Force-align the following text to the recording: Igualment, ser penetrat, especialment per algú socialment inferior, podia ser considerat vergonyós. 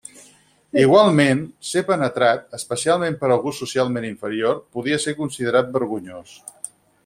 Igualment, 0.83 1.43
ser 1.71 1.83
penetrat, 1.89 2.47
especialment 2.59 3.19
per 3.21 3.29
algú 3.35 3.53
socialment 3.59 4.09
inferior, 4.11 4.59
podia 4.79 4.99
ser 5.05 5.15
considerat 5.23 5.71
vergonyós. 5.77 6.35